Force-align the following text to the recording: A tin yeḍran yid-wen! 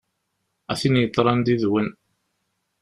A 0.71 0.73
tin 0.79 0.99
yeḍran 1.01 1.41
yid-wen! 1.47 1.89